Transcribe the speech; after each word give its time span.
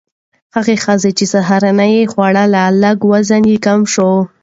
هغه 0.55 0.73
ښځې 0.83 1.11
چې 1.17 1.25
سهارنۍ 1.33 1.91
یې 1.97 2.09
خوړله، 2.11 2.63
لږ 2.83 2.97
وزن 3.11 3.43
یې 3.51 3.57
کم 3.65 3.79
شو. 3.93 4.11